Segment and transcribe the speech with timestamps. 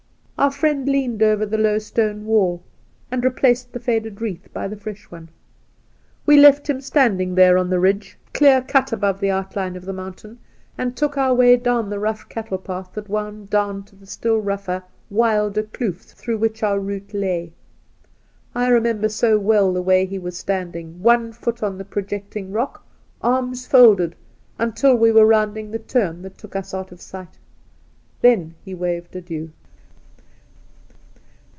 [0.41, 2.63] 'Our friend leaned over the low stone wall
[3.11, 5.29] and replaced the faded wreath by the fresh one.'
[6.25, 9.29] We left him standing there on the ridge, clear 26 The Outspan cut above the
[9.29, 10.39] outline of the mountain,
[10.79, 14.39] and took our way down the rough cattle path that wound down to the still
[14.39, 17.51] rougher, wilder kloof through which our route lay.
[18.55, 22.83] I remember so well the way he was standing, one foot on a projecting rock,
[23.21, 24.15] arms folded,
[24.57, 27.37] until we were rounding the turn that took us out of sight.
[28.21, 29.51] Then he waved adieu.